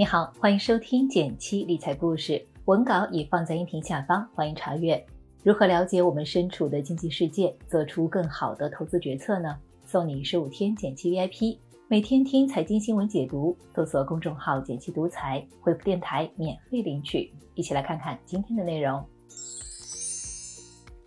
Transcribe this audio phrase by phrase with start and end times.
[0.00, 5.04] 你好，欢迎收听减七理财故事，文稿已放在音频下方，欢迎查阅。
[5.42, 9.54] 如何了解我们身处的经济世界，做出更好的投资决策呢？
[9.84, 17.30] 送你十五天减七 VIP，每天听财经新闻解读，搜索公众号“减七独裁，回复电台免费领取。
[17.54, 19.04] 一起来看看今天的内容。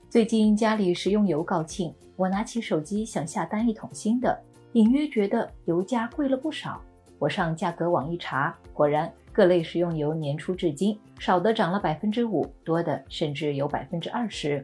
[0.07, 4.39] 最近家里食用油告罄，我拿起手机想下单一桶新的，
[4.73, 6.79] 隐约觉得油价贵了不少。
[7.23, 14.61] 我上价格网一查，果然各类食用油年初至今，少的涨了百分之五，多的甚至有百分之二十。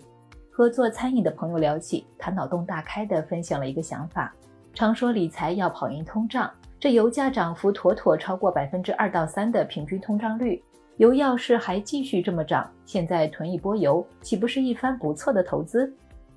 [0.52, 4.36] 和做餐饮的朋友聊起，他脑洞大开地分享了一个想法：
[4.74, 10.62] 常说理财要跑赢通胀，这油价涨幅妥妥超过百分之二到三的平均通胀率。
[10.98, 15.90] 油要是还继续这么涨，现在囤一波油，岂不是一番不错的投资？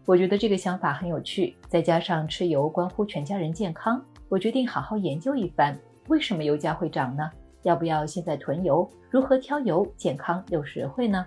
[0.04, 5.76] 我觉得这个想法很有趣，再加上吃油关乎全家人健康，我决定好好研究一番。
[6.08, 7.30] 为什么油价会涨呢？
[7.62, 8.88] 要不要现在囤油？
[9.10, 11.24] 如何挑油健康又实惠呢？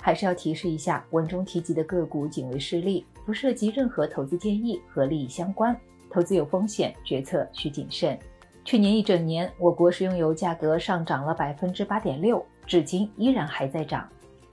[0.00, 5.76] 还是要提示一下，文中提及的个股仅为示例，不涉及任何投资建议和利益相关。
[6.10, 8.18] 投资有风险，决策需谨慎。
[8.64, 14.06] 去年一整年，我国食用油价格上涨了百分之八点六，至今依然还在涨。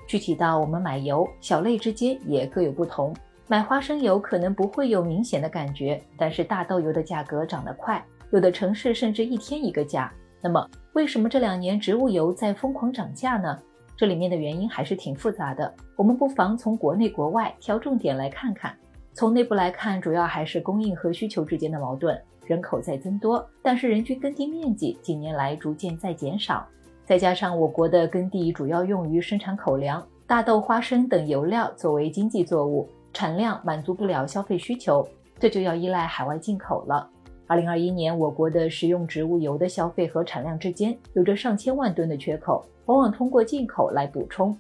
[0.08, 3.14] 具体到我们买油，小类之间也各有不同。
[3.48, 8.03] 买花生油可能不会有明显的感觉，但是大豆油的价格涨得快。
[8.36, 13.58] 有的城市甚至一天一个价，那么为什么这两年植物油在疯狂涨价呢？
[13.95, 18.75] 这里面的原因还是挺复杂的，我们不妨从国内国外挑重点来看看。
[19.13, 26.67] 从内部来看，主要还是供应和需求之间的矛盾，人口在增多，但是人均耕地面积近年来逐渐在减少，
[27.06, 35.08] 再加上我国的耕地主要用于生产口粮，大豆、花生等油料作为经济作物，产量满足不了消费需求，
[35.39, 37.09] 这就要依赖海外进口了。
[37.48, 44.58] 二零二一年，我国的食用植物油的消费和产量之间有着上千万吨的缺口，往往通过进口来补充。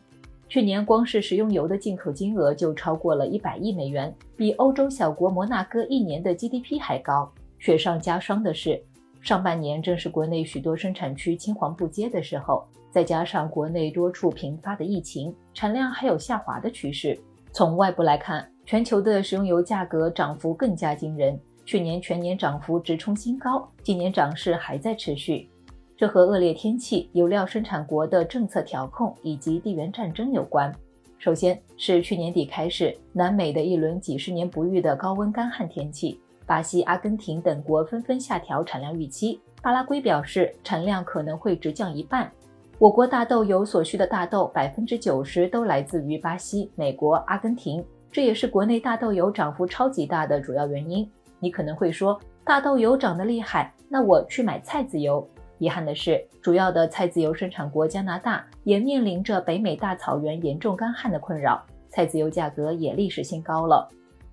[0.47, 7.31] 去年，光是食用油的进口金额就超过了一百亿美元，比欧洲小国摩纳哥一年的 GDP 还高。
[7.57, 8.79] 雪上加霜的是，
[9.19, 17.19] 上半年正是国内许多生产区青黄不接的时候，再加上国内多处频发的疫情，产量还有下滑的趋势。
[17.51, 21.39] 从外部来看，全球的食用油价格涨幅更加惊人。
[21.65, 25.49] 去年全年涨幅直冲新高，今年涨势还在持续，
[25.97, 30.71] 这和恶劣天气、油料生产国的政策调控以及地缘战争有关。
[31.17, 42.31] 首先是去年底开始，南美的一轮几十年不遇的高温干旱天气，巴西、阿根廷等国纷纷下调产量预期，巴拉圭表示产量可能会直降一半。
[42.77, 51.09] 我国大豆油所需的大豆百分之九十都来自于巴西、美国、阿根廷，这也是国内大豆油涨幅超级大的主要原因。
[51.39, 55.27] 你可能会说，大豆油涨得厉害，那我去买菜籽油。
[55.57, 63.87] 遗憾的是，主要的菜籽油生产国加拿大也面临着北美大草原严重干旱的困扰，菜籽油价格也历史新高了。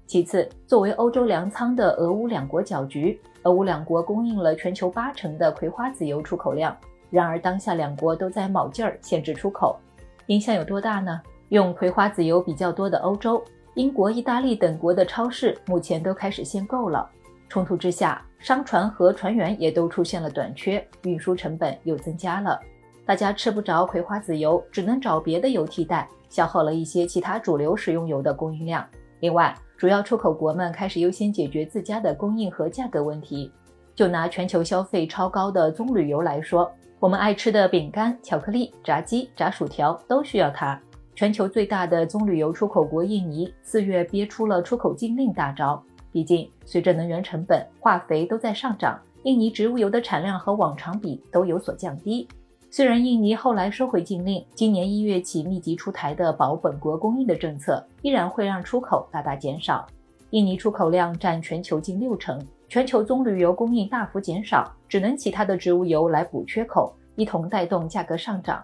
[0.04, 6.76] 其次，作为欧洲粮仓的俄乌两国搅局，俄乌两国供应了全球八成的葵花籽油出口量，
[7.08, 9.78] 然而当下两国都在卯劲儿限制出口，
[10.26, 11.20] 影响有多大呢？
[11.50, 13.42] 用葵花籽油比较多的欧洲。
[13.75, 17.09] 英国、意大利等国的超市目前都开始限购了。
[17.49, 22.61] 冲突之下，商船和船员也都出现了短缺，运输成本又增加了。
[23.06, 28.87] 大家吃不着葵花籽油，只能找别的油替代，消耗了一些其他主流食用油的供应量。
[29.21, 33.50] 另外，主要出口国们开始优先解决自家的供应和价格问题。
[33.94, 40.81] 就拿全球消费超高的棕榈油来说，我们爱吃的饼干、巧克力、炸鸡、炸薯条都需要它。
[41.15, 45.83] 全球最大的棕榈油出口国印尼四月憋出了出口禁令大招。
[46.11, 52.27] 毕竟，随着能源成本、化肥都在上涨，印尼植物油的产量和往常比都有所降低。
[52.71, 59.87] 虽然印尼后来收回禁令，今年一月起密集出台的保本国供应的政策，依然会让出口大大减少。
[60.31, 68.62] 印尼出口量占全球近六成，全球棕榈油供应大幅减少，只能其他的植物油来补缺口，一同带动价格上涨。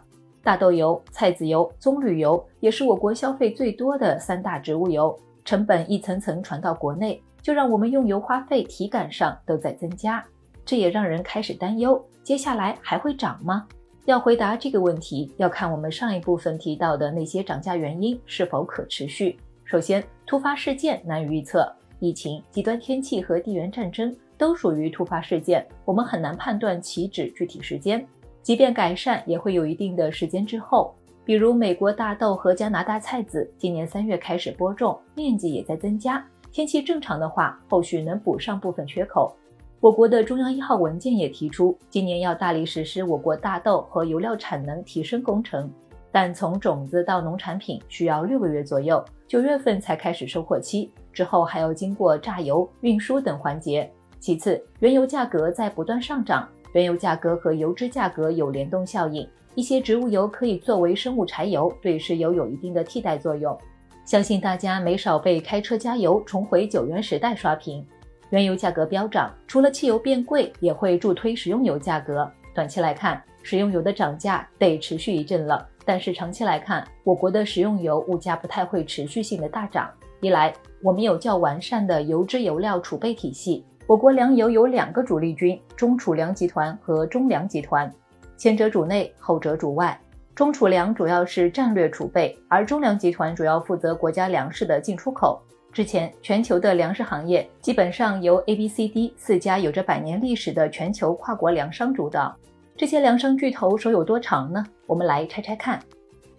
[0.49, 5.15] 大豆油、菜籽油、棕榈油也是我国消费最多的三大植物油，
[5.45, 10.25] 成本一层层传到国内，就让我们用油花费体感上都在增加。
[10.65, 13.69] 这也让人开始担忧，接下来还会涨吗？
[14.07, 19.39] 要回答这个问题，要看我们上一部分提到的那些涨价原因是否可持续。
[19.65, 28.03] 首先，突发事件难以预测，疫情、极端天气和地缘战争都属于突发事件，我们很难判断起止具体时间。
[28.49, 30.95] 即便改善，也会有一定的时间之后。
[31.23, 36.25] 比如美国大豆和加拿大菜籽，今年三月开始播种，面积也在增加。
[36.51, 39.37] 天气正常的话，后续能补上部分缺口。
[39.81, 45.71] 我国的中央一号文件也提出，今年要大力实施我国大豆和油料产能提升工程，
[46.11, 53.93] 但从种子到农产品需要六个月左右，九月份才开始收获期，之后还要经过榨油、运输等环节。
[54.19, 63.57] 其次，原油价格在不断上涨，原油价格和油脂价格有联动效应，一些植物油可以作为生物柴油，对石油有一定的替代作用。
[64.05, 67.85] 相信大家没少被开车加油重回九元时代刷屏。
[68.31, 72.31] 原油价格飙涨，除了汽油变贵，也会助推食用油价格。
[72.55, 75.67] 短期来看，食用油的涨价得持续一阵了。
[75.85, 79.91] 但是长期来看，我国的食用油物价不太会持续性的大涨。
[80.21, 83.65] 一来，我们有较完善的油脂油料储备体系。
[83.89, 87.91] 我国粮油有两个主力军：中储粮集团和中粮集团，
[88.37, 89.99] 前者主内，后者主外。
[90.35, 95.41] 中储粮主要是战略储备，而中粮集团主要负责国家粮食的进出口。
[95.73, 102.37] 之前，全球的粮食行业基本上由 A、B、C、D 四家有着百年历史的全球跨国粮商主导。
[102.77, 104.63] 这些粮商巨头手有多长呢？
[104.87, 105.81] 我们来拆拆看。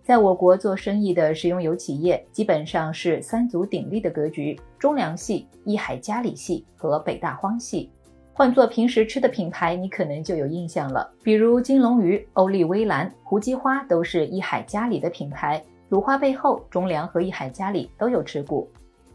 [0.09, 7.91] 在我国做生意的食用油企业，基本上是三足鼎立的格局：中粮系、益海嘉里系和北大荒系。
[8.33, 15.63] 换做平时吃的品牌，你可能就有印象了，比如金龙鱼、欧丽薇兰、胡姬花都是益海嘉里的品牌。
[15.89, 18.67] 乳花背后，中粮和益海嘉里都有持股。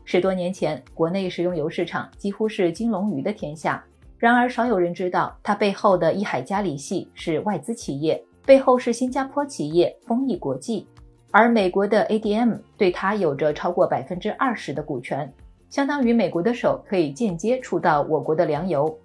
[0.04, 3.84] 十多年前，国内食用油市场几乎是金龙鱼的天下。
[4.16, 10.86] 然而，少有人知道，它背后的益海嘉里系是外资企业，背后是新加坡企业丰益国际，
[11.30, 15.32] 而美国的 ADM 对它有着超过百分之二十的股权，
[15.70, 18.96] 相当于美国的手可以间接触到我国的粮油。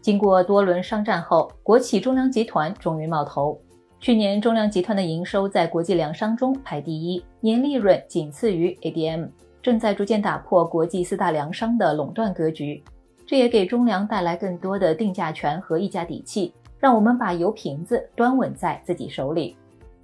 [0.00, 3.60] 经过多轮商战后，国企中粮集团终于冒头。
[3.98, 9.26] 去年，中粮集团的营收在国际粮商中排第一，年利润仅次于 ADM。
[9.60, 12.80] 正在逐渐打破国际四大粮商的垄断格局，
[13.26, 16.54] 这也给中粮带来更多的定价权和议价底气，
[16.86, 19.56] 让我们把油瓶子端稳在自己手里。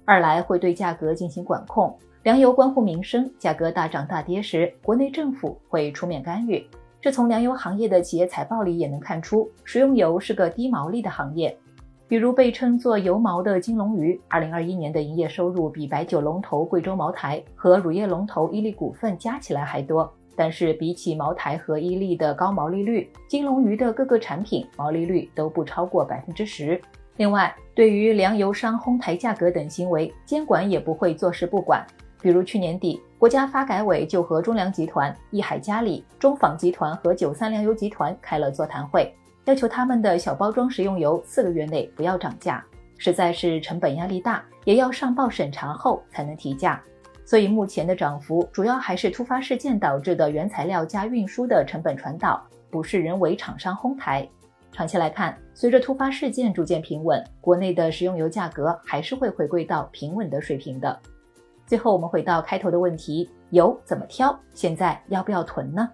[0.03, 6.61] 二来会对价格进行管控，粮油关乎民生，价格大涨大跌时，国内政府会出面干预。
[6.99, 11.57] 这从粮油行业的企业财报里也能看出，食用油是个低毛利的行业。
[12.05, 20.13] 比如被称作“油毛”的金龙鱼，二零二一年的营业收入比白酒龙头贵州茅台和乳业龙头伊利股份加起来还多。
[20.35, 26.79] 但是比起茅台和伊利的高毛利率，金龙鱼的各个产品毛利率都不超过百分之十。
[27.17, 31.85] 另外，对于粮油商哄抬价格等行为，监管也不会坐视不管。
[32.21, 39.13] 比如去年底，国家发改委就和中粮集团、益海嘉里、中纺集团和九三粮油集团开了座谈会。
[39.45, 42.63] 要求他们的小包装食用油四个月内不要涨价，
[42.97, 46.81] 实在是成本压力大，也要上报审查后才能提价。
[47.25, 54.27] 所以目前的涨幅主要还是突发事件导致的原材料加运输的成本传导，不是人为厂商哄抬。
[54.71, 60.99] 长期来看，随着突发事件逐渐平稳，国内的食用油价格还是会回归到平稳的水平的。
[61.65, 64.37] 最后，我们回到开头的问题：油怎么挑？
[64.53, 65.89] 现在要不要囤呢？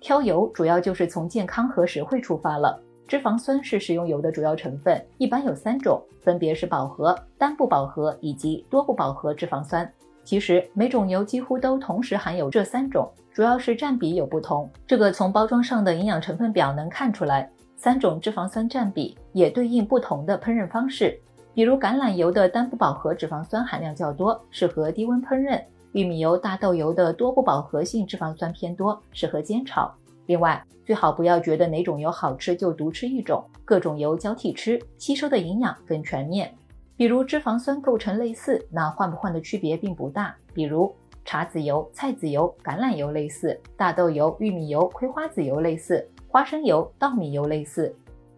[0.00, 2.80] 挑油主要就是从健康和实惠出发了。
[3.06, 9.92] 脂肪酸是食用油的主要成分，一般有三种，分别是饱和、单不饱和以及多不饱和脂肪酸。
[10.24, 14.70] 其实每种油几乎都同时含有这三种，主要是占比有不同。
[14.86, 17.50] 这个从包装上的营养成分表能看出来。
[17.76, 21.20] 三种脂肪酸占比也对应不同的烹饪方式，
[21.52, 25.60] 比如橄榄油的单不饱和脂肪酸含量较多，适合低温烹饪。
[25.90, 29.92] 玉米油、大豆油的多不饱和性脂肪酸偏多，适合煎炒。
[30.26, 36.54] 另外，最好不要觉得哪种油好吃就独吃一种，各种油交替吃，吸收的营养更全面。
[36.96, 40.34] 比如脂肪酸构成类似，那换不换的区别并不大。
[40.54, 40.94] 比如
[41.24, 47.94] 茶籽油、菜籽油、橄榄油类似，大豆油、玉米油、葵花籽油类似，花生油、稻米油类似。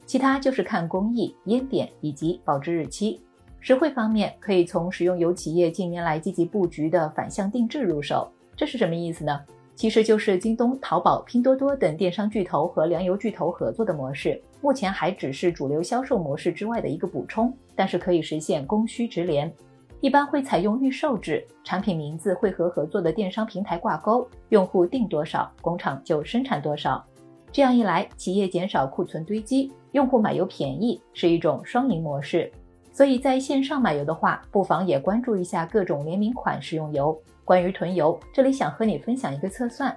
[0.06, 3.20] 其他就是看工艺、烟点以及保质日期。
[3.58, 8.30] 实惠方面，可以从食用油企业近年来积极布局的反向定制入手。
[8.54, 9.40] 这是什么意思呢？
[9.74, 14.40] 其实就是京东、淘宝、拼多多等电商巨头和粮油巨头合作的模式。
[14.64, 19.52] 目前还只是主流销售模式之外的一个补充，但是可以实现供需直连。
[20.00, 27.04] 一般会采用预售制，产品名字会和合作的电商平台挂钩，用户订多少，工厂就生产多少。
[27.52, 32.50] 这样一来，企业减少库存堆积，用户买油便宜，是一种双赢模式。
[32.90, 37.14] 所以在线上买油的话，不妨也关注一下各种联名款食用油。
[37.44, 39.94] 关于囤油，这里想和你分享一个测算：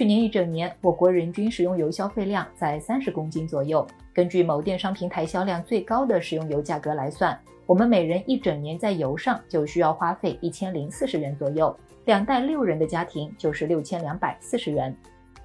[0.00, 3.86] 去年一整年，我国人均食用油消费量在三十公斤左右。
[4.14, 11.76] 根据某电商平台销量最高的食用油价格来算，我们每人一整年在油上就需要花费一千零四十元左右，
[12.06, 14.96] 两代六人的家庭就是六千两百四十元。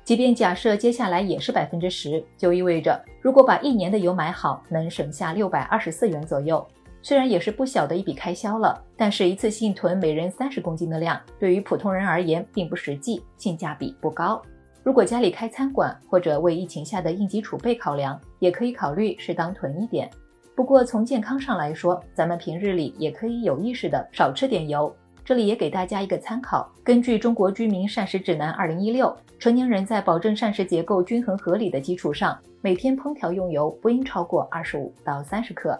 [0.05, 6.65] 即便假设接下来也是百分之十，就意味着如果把一年的油买好，能省下六百二十四元左右。
[7.05, 14.41] 虽然也是不小的一笔开销了，但是一次性囤每人三十公斤的量，对于普通人而言并不实际，性价比不高。
[14.81, 20.09] 如果家里开餐馆或者为疫情下的应急储备考量，也可以考虑适当囤一点。
[20.55, 24.91] 不过从健康上来说，咱们平日里也可以有意识的少吃点油。
[25.23, 29.05] 这里也给大家一个参考，根据《中国居民膳食指南（二零一六）》，
[29.39, 35.79] 成年人在保证膳食结构均衡合理的基础上，每天烹调用油不应超过二十五到三十克。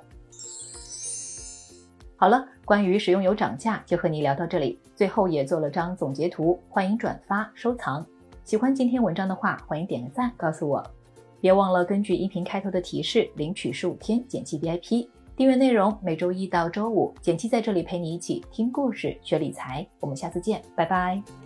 [2.26, 8.04] 好了，关于食用油涨价就和你聊到这里，最后也做了张总结图，欢迎转发收藏。
[8.44, 10.84] 喜欢今天文章的话，欢迎点个赞告诉我，
[11.40, 15.08] 别忘了根据音频开头的提示领取十五天减气 VIP。
[15.38, 19.86] 订阅内容每周一到周五，简七在这里陪你一起听故事、学理财。
[20.00, 21.45] 我们下次见，拜拜。